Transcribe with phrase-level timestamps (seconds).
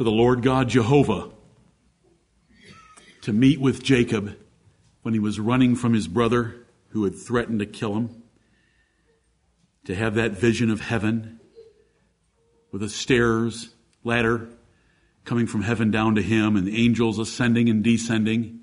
[0.00, 1.28] for the Lord God Jehovah
[3.20, 4.34] to meet with Jacob
[5.02, 6.54] when he was running from his brother
[6.88, 8.22] who had threatened to kill him,
[9.84, 11.38] to have that vision of heaven
[12.72, 14.48] with a stairs, ladder
[15.26, 18.60] coming from heaven down to him and the angels ascending and descending.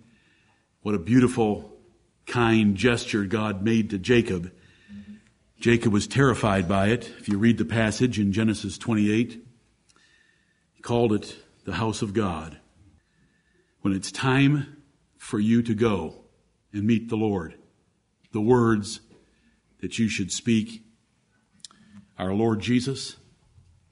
[0.82, 1.72] What a beautiful,
[2.26, 4.52] kind gesture God made to Jacob.
[5.60, 7.12] Jacob was terrified by it.
[7.20, 9.44] If you read the passage in Genesis 28,
[10.78, 11.36] he called it
[11.66, 12.59] the house of God.
[13.81, 14.84] When it's time
[15.17, 16.26] for you to go
[16.72, 17.55] and meet the Lord,
[18.31, 19.02] the words
[19.81, 20.84] that you should speak
[22.20, 23.16] Our Lord Jesus,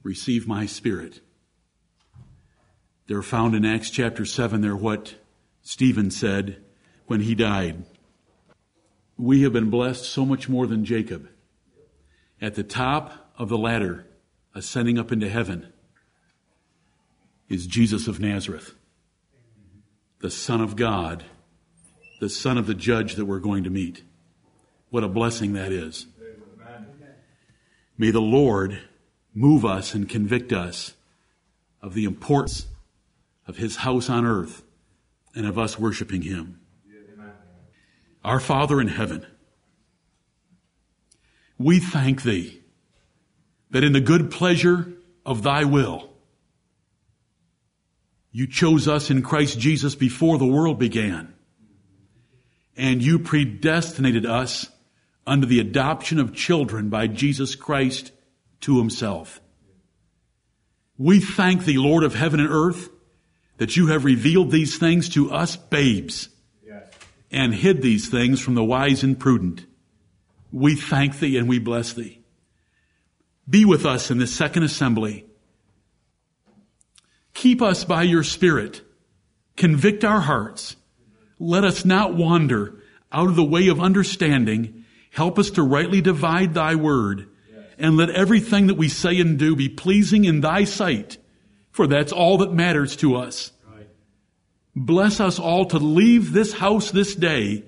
[0.04, 1.20] receive my spirit.
[3.08, 4.60] They're found in Acts chapter 7.
[4.60, 5.16] They're what
[5.62, 6.62] Stephen said
[7.06, 7.84] when he died.
[9.16, 11.28] We have been blessed so much more than Jacob.
[12.40, 14.06] At the top of the ladder,
[14.54, 15.72] ascending up into heaven,
[17.48, 18.74] is Jesus of Nazareth,
[20.20, 21.24] the Son of God,
[22.20, 24.02] the Son of the Judge that we're going to meet.
[24.90, 26.06] What a blessing that is.
[27.98, 28.80] May the Lord
[29.34, 30.94] move us and convict us
[31.82, 32.66] of the importance
[33.46, 34.62] of His house on earth
[35.34, 36.60] and of us worshiping Him.
[38.24, 39.24] Our Father in heaven,
[41.58, 42.60] we thank Thee
[43.70, 44.92] that in the good pleasure
[45.24, 46.10] of Thy will,
[48.36, 51.32] you chose us in Christ Jesus before the world began.
[52.76, 54.68] And you predestinated us
[55.26, 58.12] under the adoption of children by Jesus Christ
[58.60, 59.40] to himself.
[60.98, 62.90] We thank thee, Lord of heaven and earth,
[63.56, 66.28] that you have revealed these things to us babes
[66.62, 66.90] yes.
[67.32, 69.64] and hid these things from the wise and prudent.
[70.52, 72.20] We thank thee and we bless thee.
[73.48, 75.24] Be with us in this second assembly
[77.36, 78.80] Keep us by your Spirit.
[79.56, 80.74] Convict our hearts.
[81.38, 82.82] Let us not wander
[83.12, 84.86] out of the way of understanding.
[85.10, 87.28] Help us to rightly divide thy word.
[87.78, 91.18] And let everything that we say and do be pleasing in thy sight,
[91.72, 93.52] for that's all that matters to us.
[94.74, 97.64] Bless us all to leave this house this day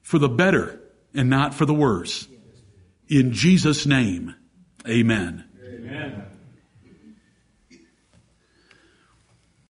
[0.00, 0.80] for the better
[1.12, 2.26] and not for the worse.
[3.06, 4.34] In Jesus' name,
[4.88, 5.44] amen.
[5.62, 6.24] Amen.